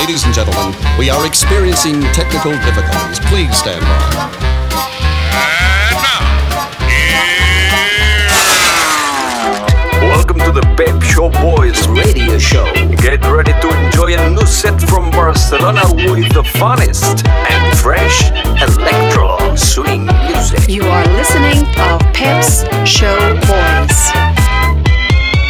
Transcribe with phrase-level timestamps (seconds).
[0.00, 3.20] Ladies and gentlemen, we are experiencing technical difficulties.
[3.28, 4.30] Please stand by.
[10.00, 12.64] Welcome to the Pep Show Boys radio show.
[12.96, 18.30] Get ready to enjoy a new set from Barcelona with the funnest and fresh
[18.62, 20.66] electro swing music.
[20.66, 24.00] You are listening to Pep's Show Boys.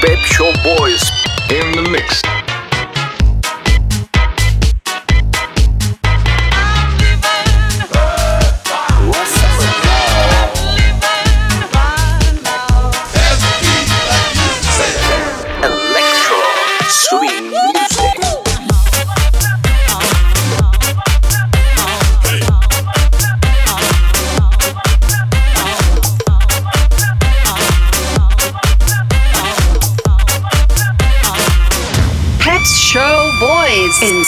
[0.03, 1.09] Pep Show Boys
[1.51, 2.40] in the mix.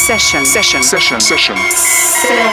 [0.03, 0.45] Session.
[0.45, 0.83] Session.
[0.83, 1.21] Session.
[1.21, 1.57] Session.
[1.57, 2.53] Session.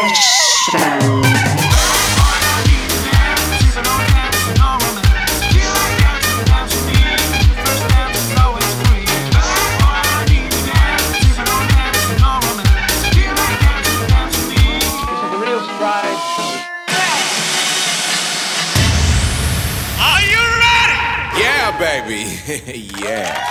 [14.69, 16.21] This is the real surprise.
[19.99, 20.99] Are you ready?
[21.41, 22.21] Yeah, baby.
[23.03, 23.48] yeah.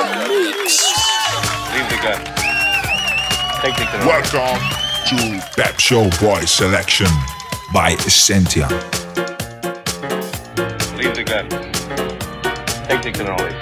[0.00, 2.24] Leave the gun.
[3.60, 4.06] Take the gun.
[4.06, 4.60] Welcome
[5.08, 7.08] to Pep Show Boy Selection
[7.74, 8.66] by Essentia.
[10.96, 11.50] Leave the gun.
[12.88, 13.59] Take the cannoli.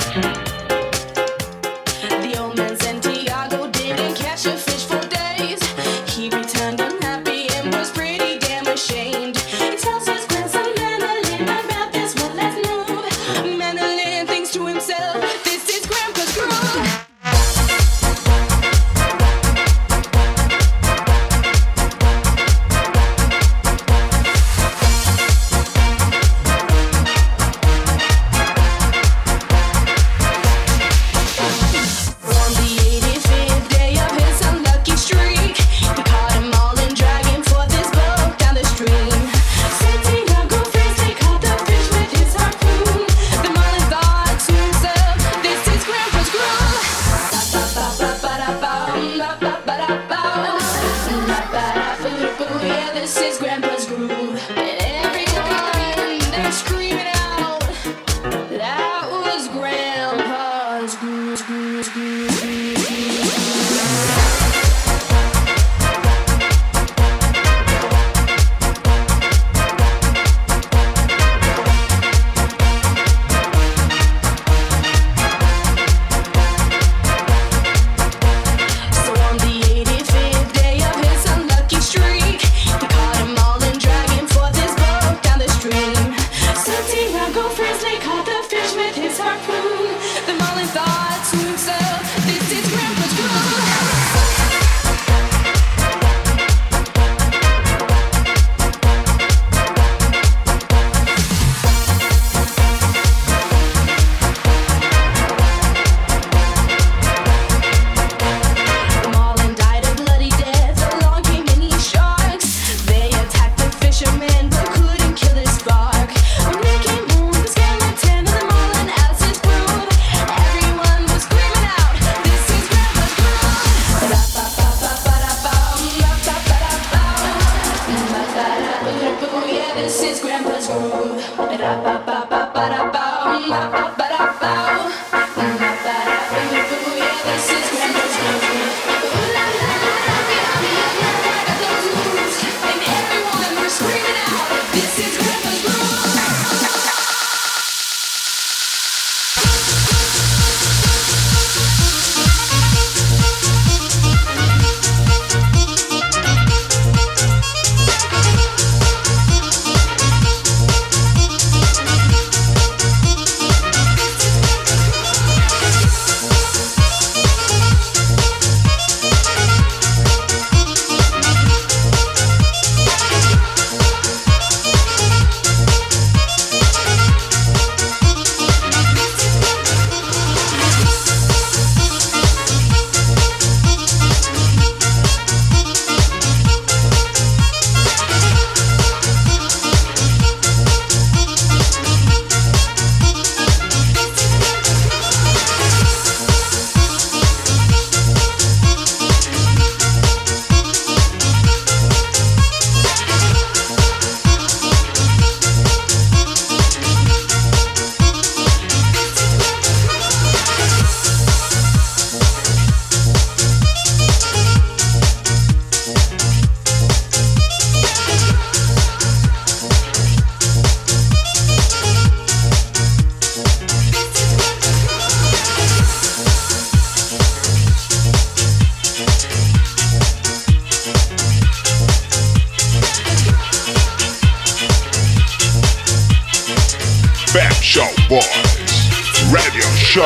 [237.39, 240.03] Boys Radio Show.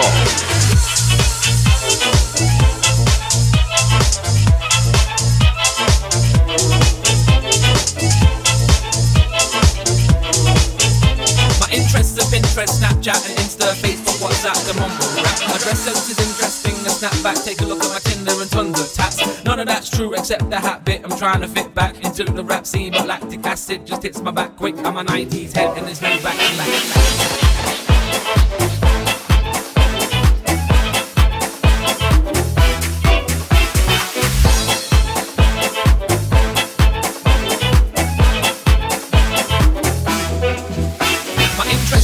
[11.59, 15.09] My interests are Pinterest, Snapchat, and Insta, Facebook, WhatsApp, the mumble.
[15.49, 17.45] My dress sense is interesting, a snapback.
[17.45, 19.45] Take a look at my Tinder and tons of tats.
[19.45, 21.03] None of that's true except the hat bit.
[21.05, 24.31] I'm trying to fit back into the rap scene, but lactic acid just hits my
[24.31, 24.77] back quick.
[24.79, 26.37] I'm a 90s head, and there's no back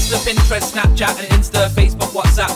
[0.08, 1.27] to Pinterest, Snapchat,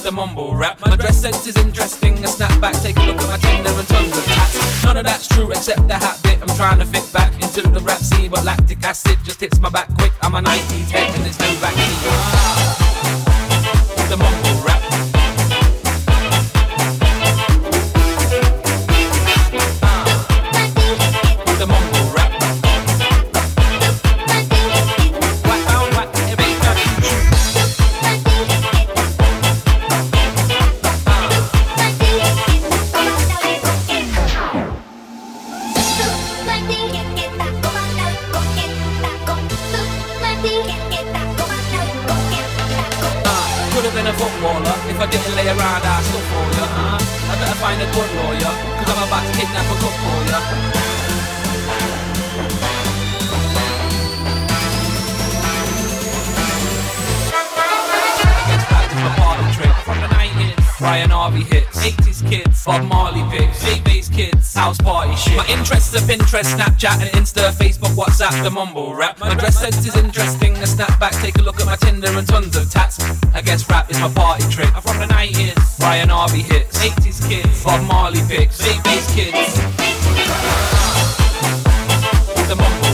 [0.03, 0.81] the mumble rap.
[0.81, 2.83] My dress sense is interesting, a snapback.
[2.83, 4.85] Take a look at my Tinder and tons of tats.
[4.85, 6.43] None of that's true except the hat bit.
[6.43, 9.71] I'm trying to fit back into the rap scene, but lactic acid just hits my
[9.71, 10.13] back quick.
[10.21, 11.12] I'm a 90s head,
[60.83, 60.91] 90s.
[60.93, 65.37] Ryan Harvey hits, 80s kids, Bob Marley picks, J-Bass kids, house party shit.
[65.37, 69.19] My interests are Pinterest, Snapchat, and Insta, Facebook, WhatsApp, the mumble rap.
[69.21, 71.21] My dress sense is interesting, a snapback.
[71.23, 73.01] Take a look at my Tinder and tons of tats.
[73.35, 74.75] I guess rap is my party trick.
[74.75, 79.55] I'm from the 90s, Ryan Harvey hits, 80s kids, Bob Marley picks, J-Bass kids.
[82.49, 82.92] The mumble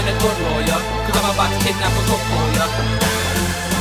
[0.00, 3.80] find a good lawyer, cause I'm about to kidnap a cook for ya.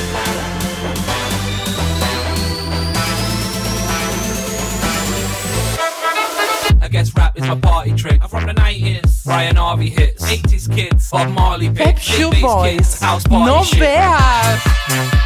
[6.82, 8.22] I guess rap is my party trick.
[8.22, 12.72] I'm from the 90s, Ryan Harvey hits, 80s kids, Bob Marley picks, Show J-Bass Boys.
[12.78, 13.80] kids, house party No shit.
[13.80, 15.19] veas.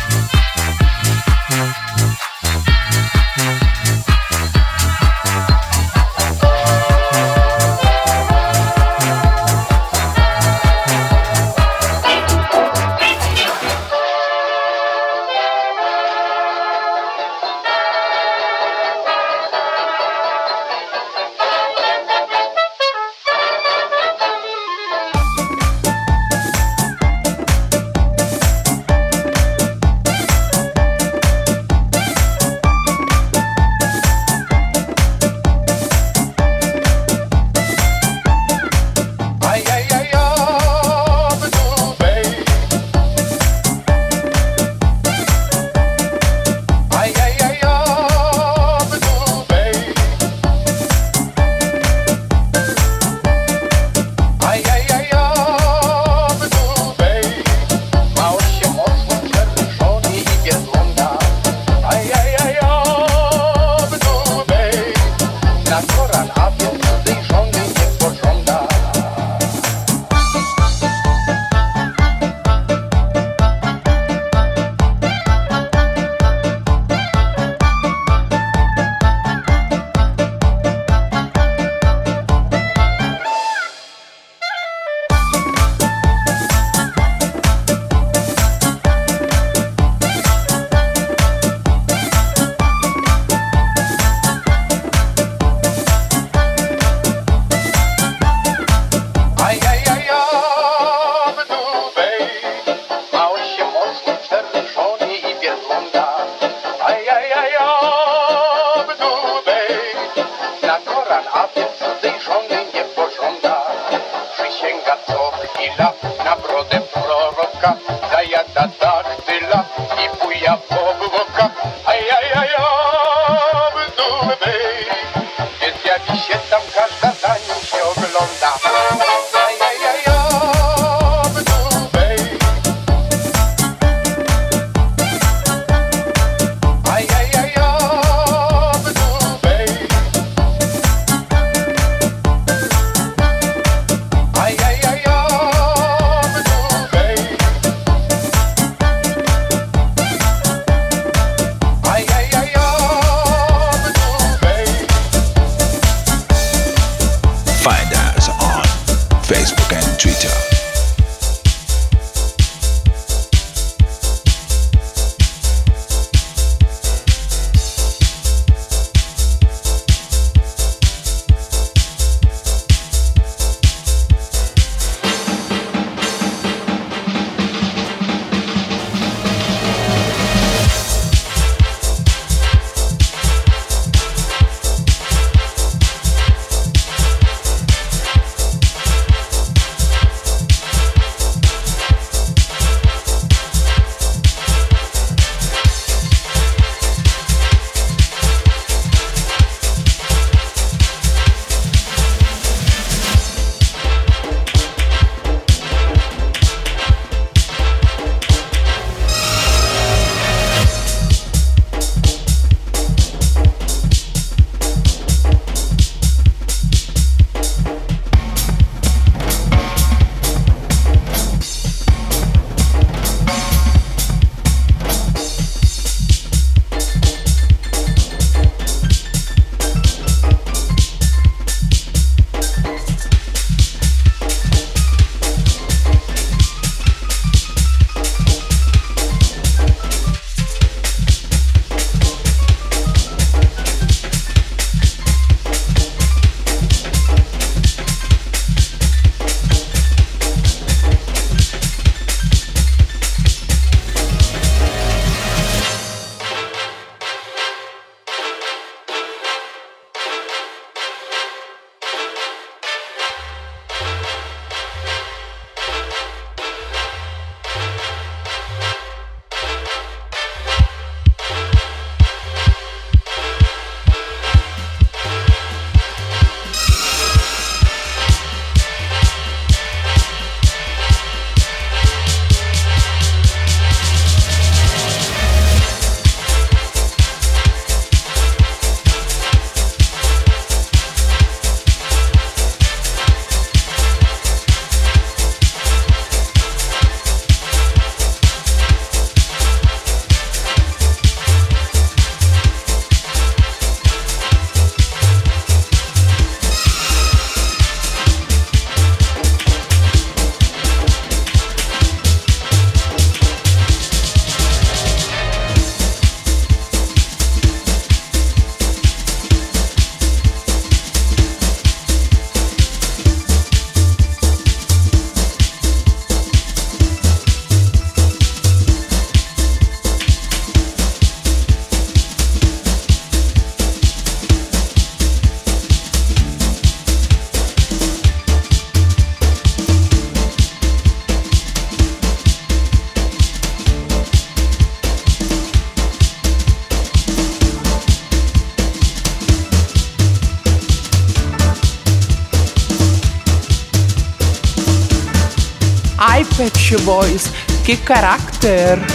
[357.76, 358.93] Boys,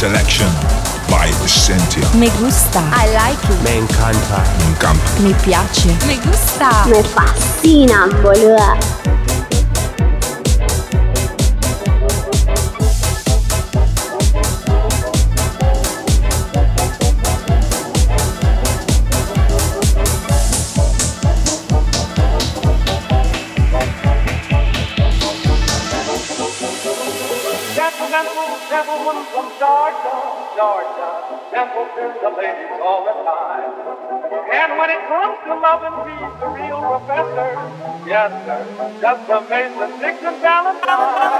[0.00, 0.48] selection
[1.10, 2.00] by Essentia.
[2.16, 2.80] Me gusta.
[2.90, 3.62] I like it.
[3.62, 4.42] Me encanta.
[4.56, 5.20] Me encanta.
[5.20, 5.92] Mi piace.
[6.06, 6.70] Me gusta.
[6.88, 8.78] Me fascina, boluda.
[33.30, 33.72] Time.
[34.52, 37.48] And when it comes to loving, he's the real professor.
[38.06, 38.60] Yes, sir,
[39.00, 41.39] just amazing Dixon Valentine.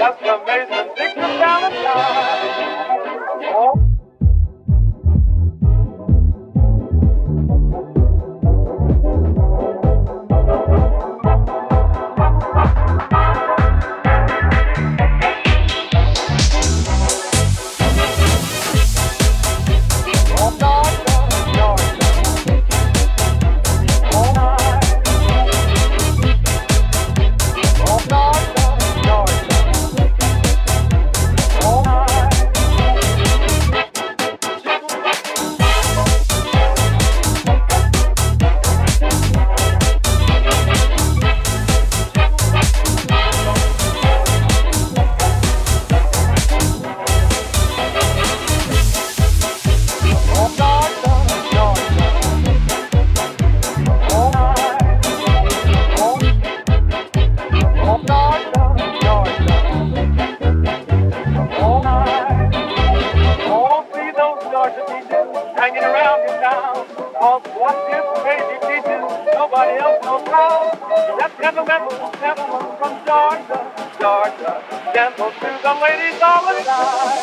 [69.51, 70.71] nobody else knows how.
[71.19, 71.81] That gentleman,
[72.23, 73.59] gentleman from Georgia,
[73.99, 77.19] Georgia, gentle to the ladies all the time.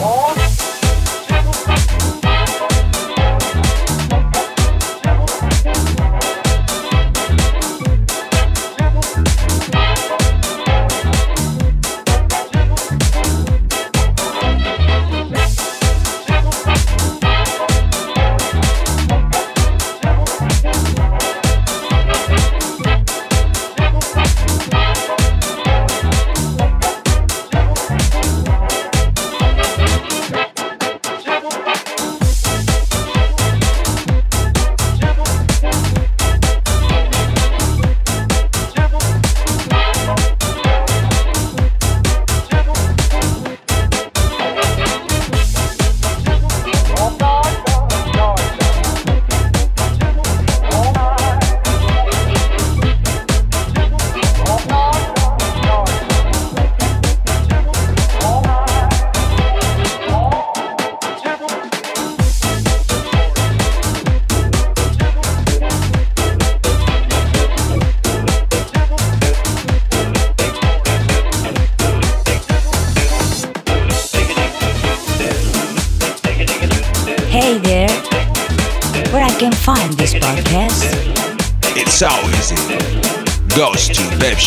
[0.00, 0.47] Oh,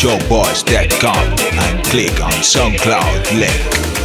[0.02, 1.16] to webshowboys.com
[1.60, 4.01] and click on SoundCloud link.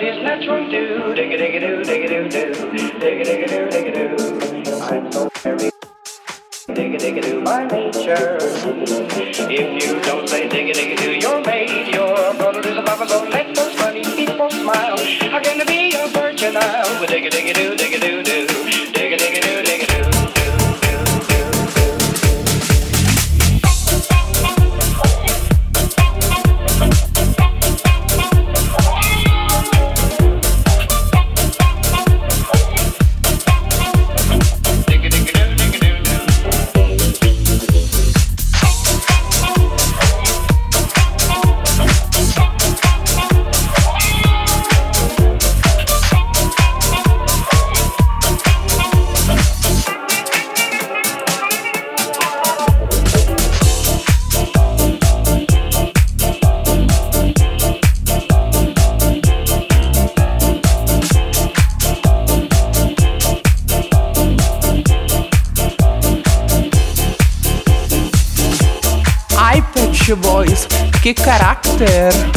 [0.00, 3.24] it is natural do, dig it, dig it, do, dig it, do, do, dig it,
[3.24, 3.59] dig it, do.
[71.10, 72.29] Que caráter!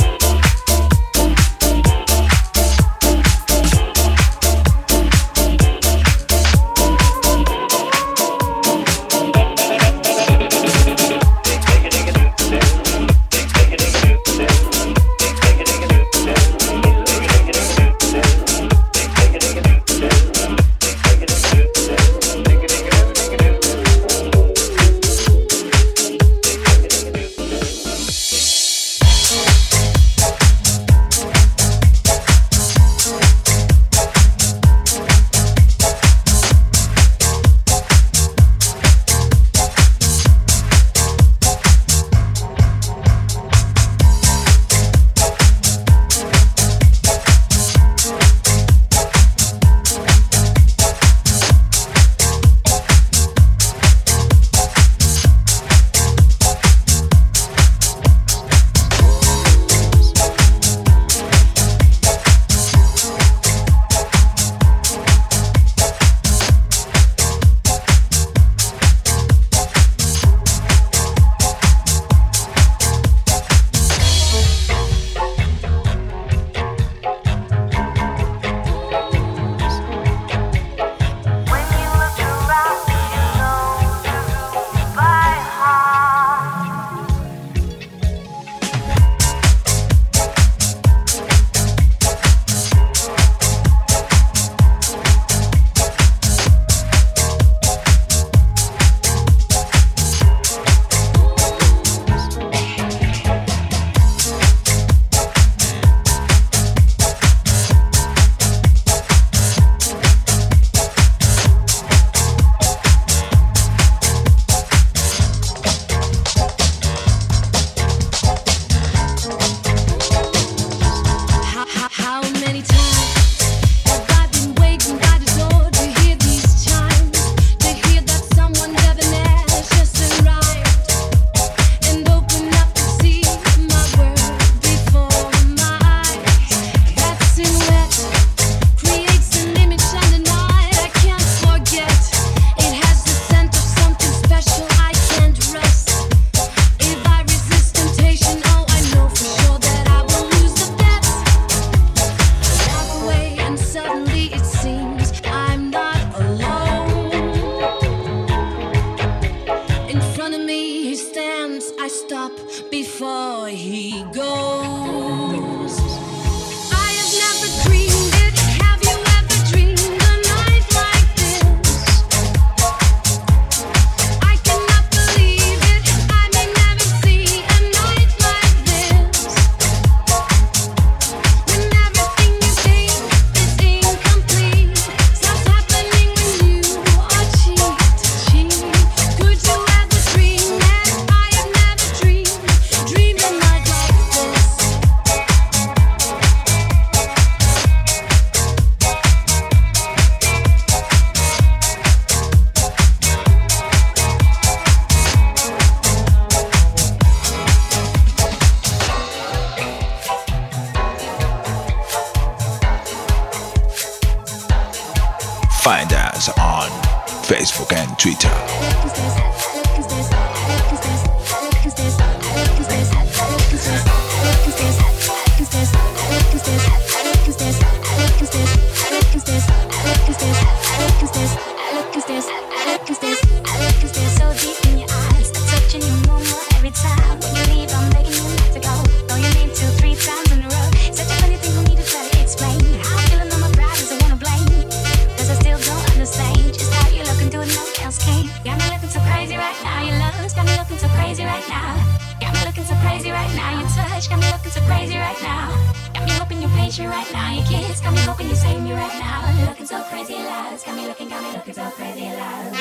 [247.94, 248.28] girls came.
[248.44, 249.84] Got me looking so crazy right now.
[249.84, 251.76] Your love's got me looking so crazy right now.
[252.20, 253.60] Got me looking so crazy right now.
[253.60, 255.50] Your touch got me looking so crazy right now.
[255.94, 257.34] Got me hoping you're me right now.
[257.34, 259.22] Your kiss got me hoping you save me right now.
[259.24, 260.64] I'm looking so crazy alive.
[260.66, 262.54] Got me looking, got me looking so crazy alive.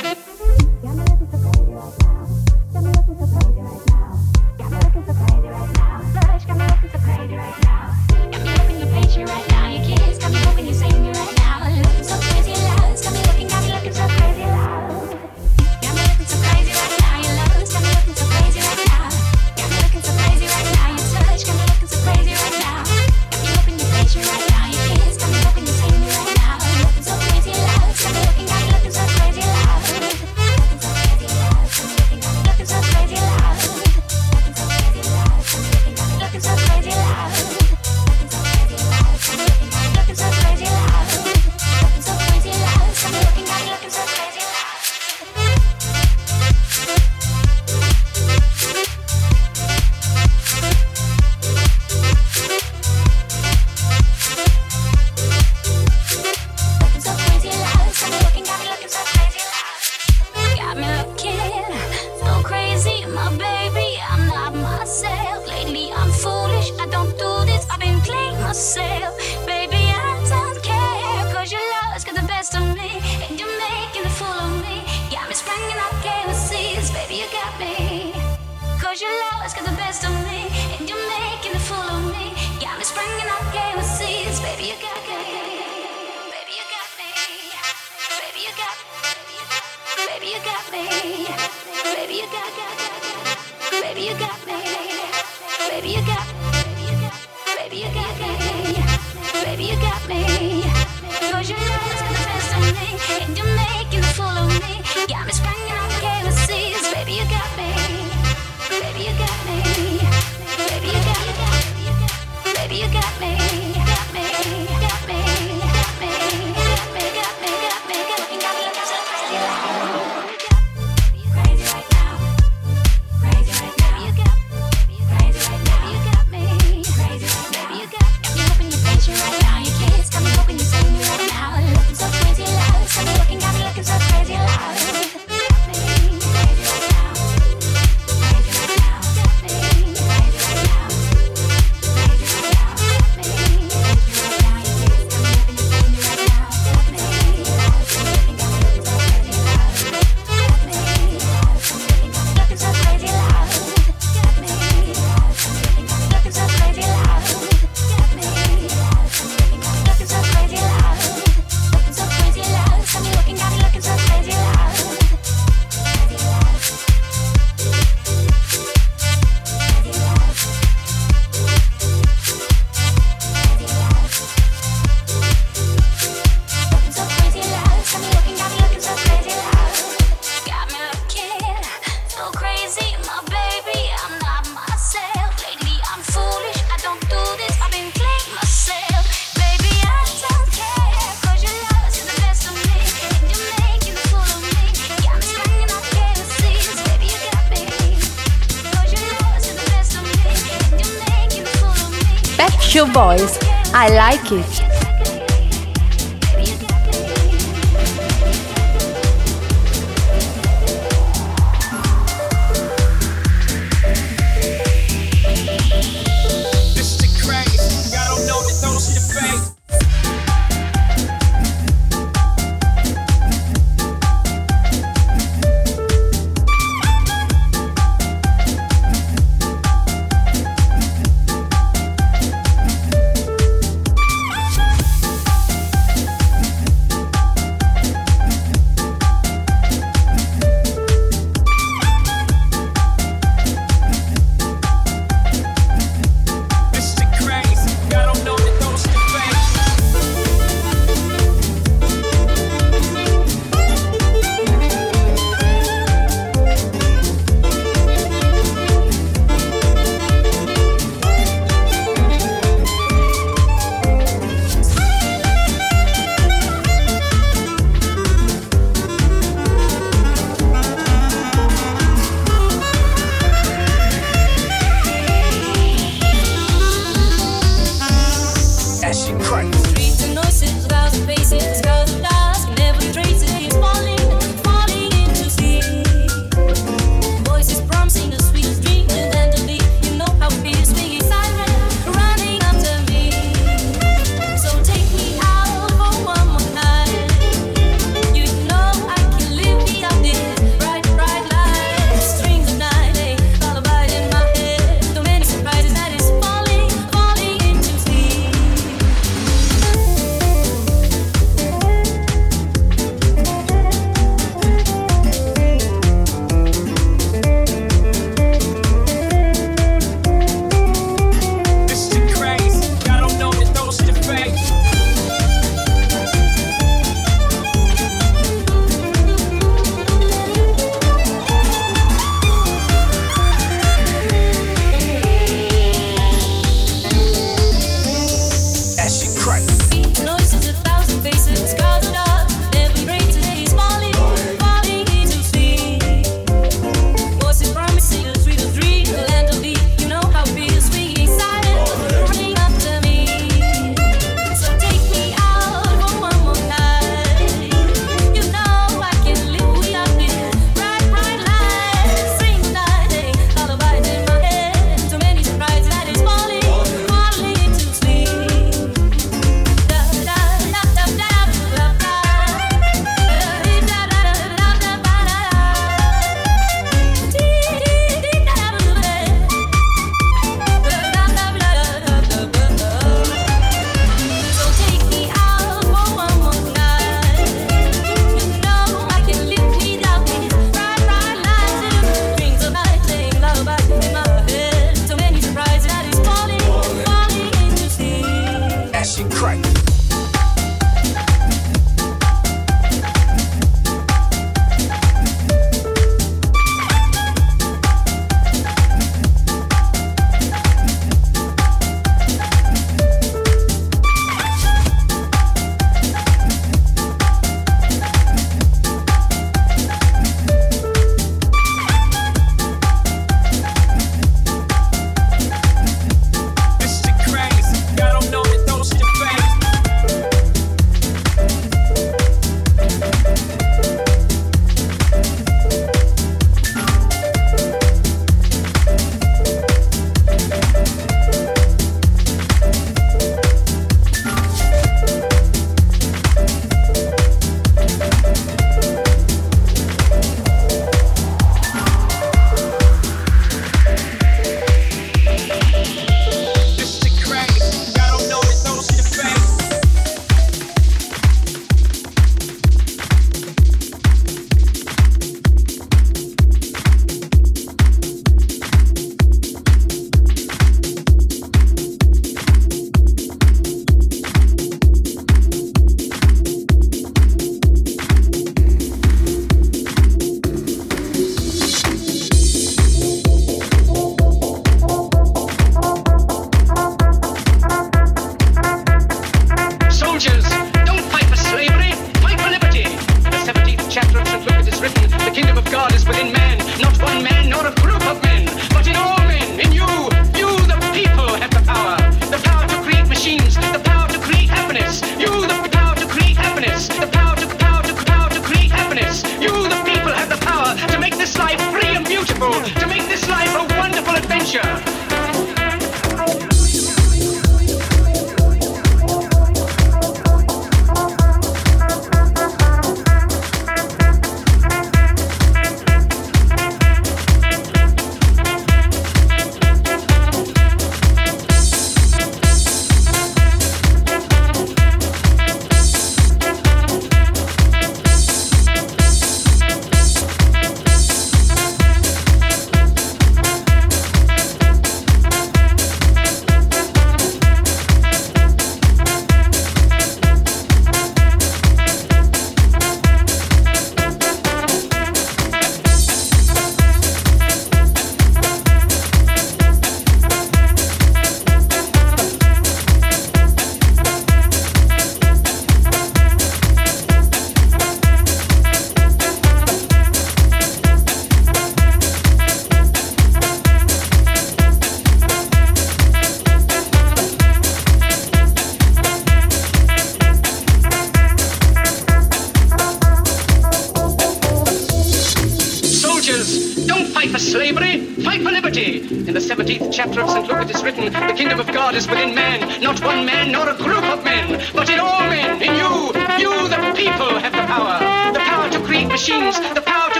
[0.82, 2.28] Got me looking so crazy right now.
[2.72, 4.18] Got me looking so crazy right now.
[4.58, 6.20] Got me looking so crazy right now.
[6.20, 7.94] Touch got me looking so crazy right now.
[8.08, 9.61] Got me hoping you're patient right now.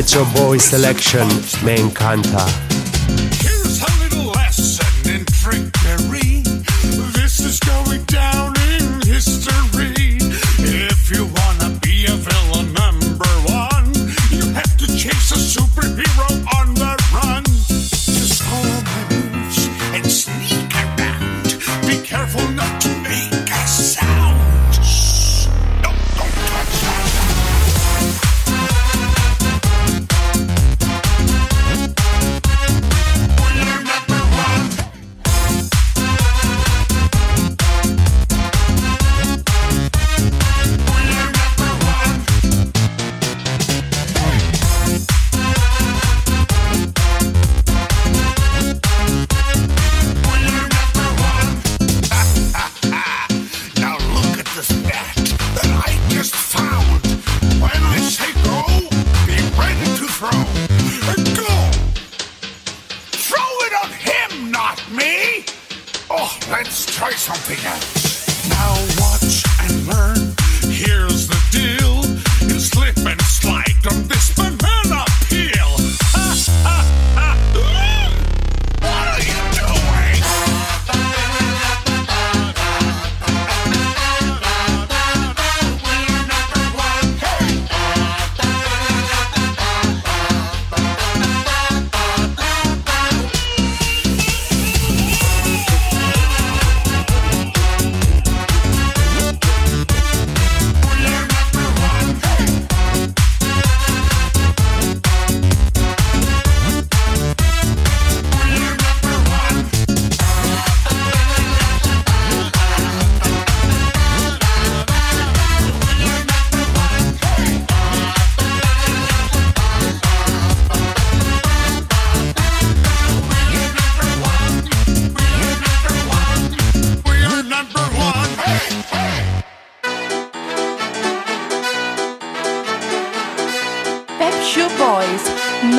[0.00, 1.28] Pet Boys selection
[1.62, 2.69] me encanta.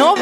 [0.02, 0.16] No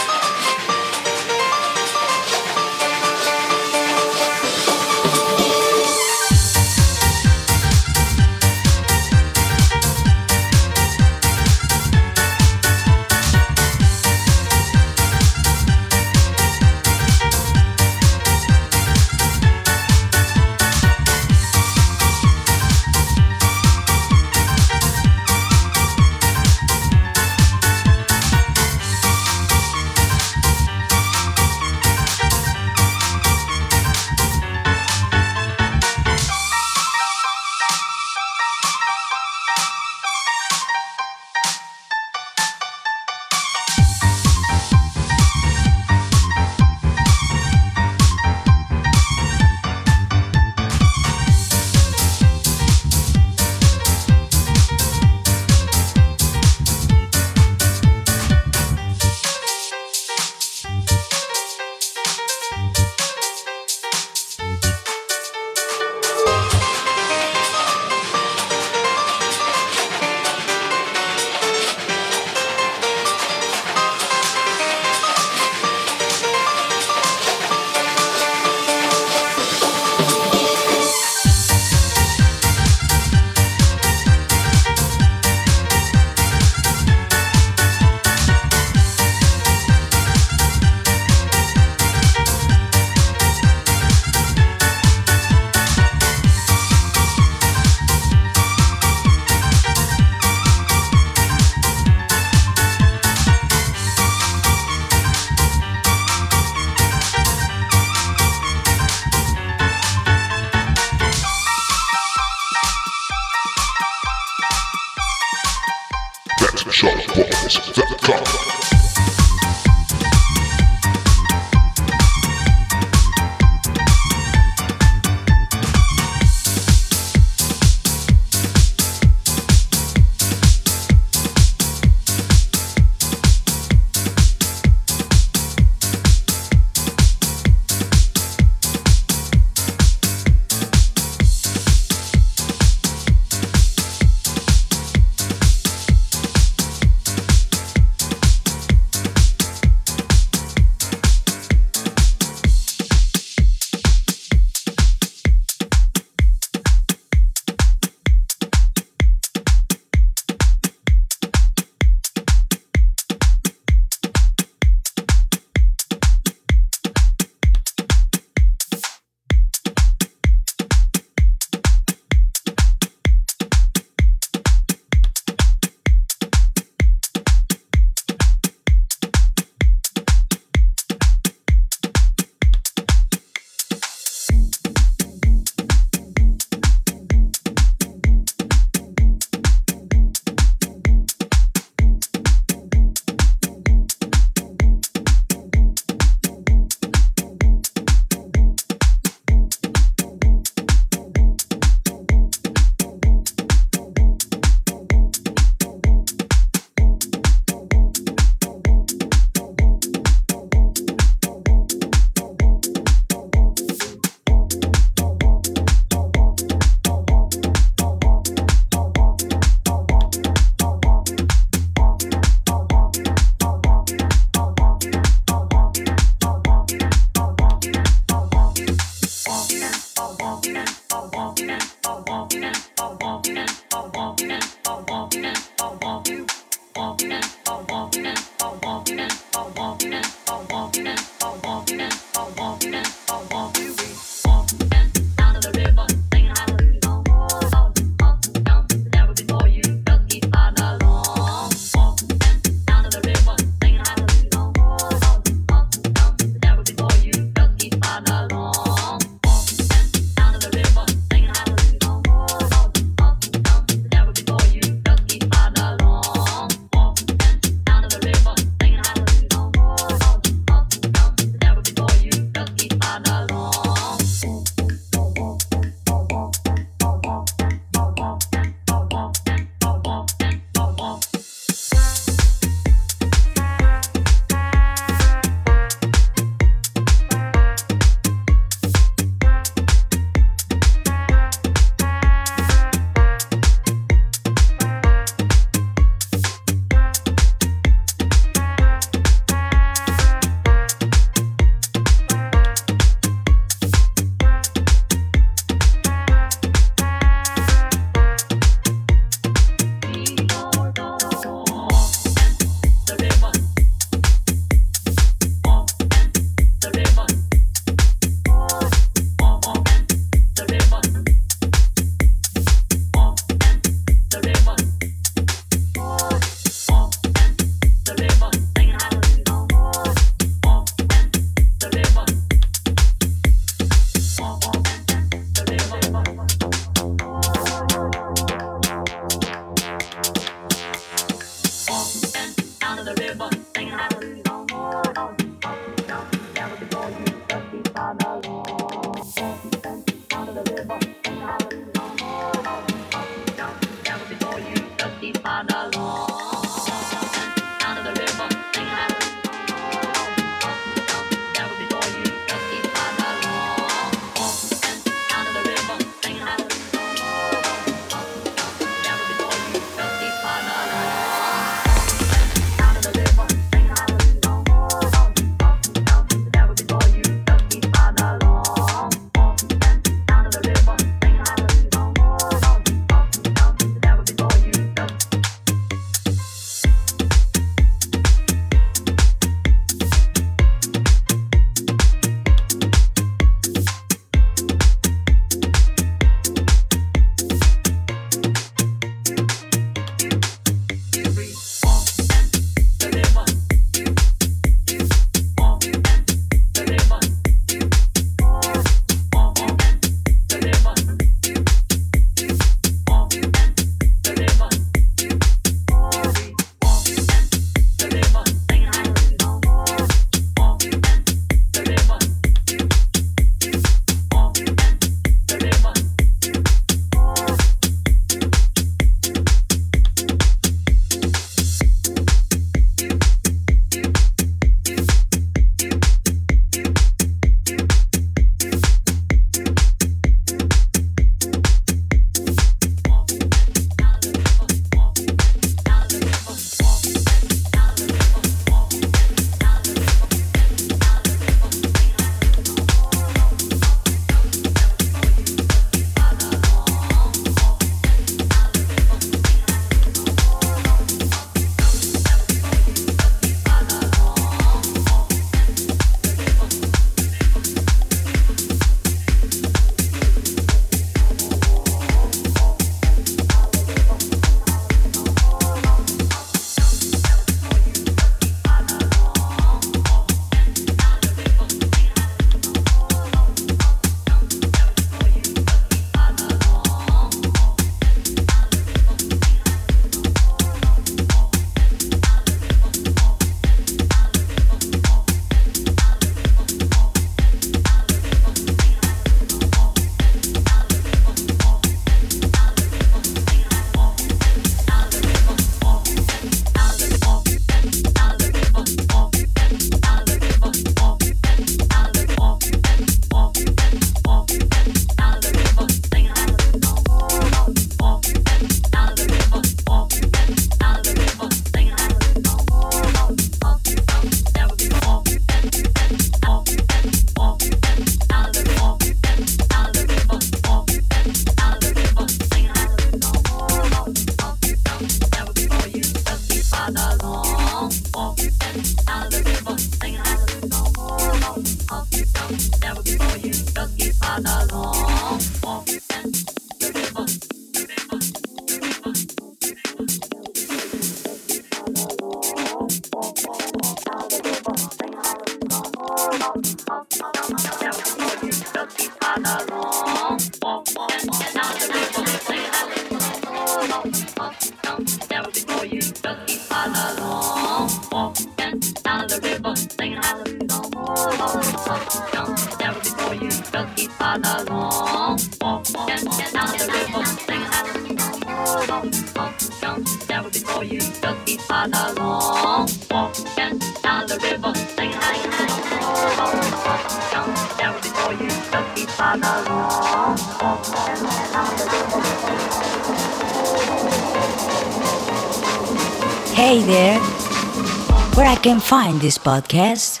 [598.72, 600.00] find this podcast?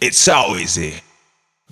[0.00, 0.94] It's so easy.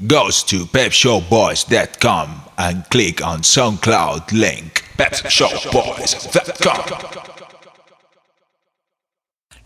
[0.07, 4.85] Goes to pepshowboys.com and click on SoundCloud link.
[4.97, 6.85] pepshowboys.com.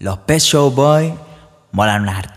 [0.00, 1.12] Los Pep's Show Boys
[1.72, 2.35] molan una harta.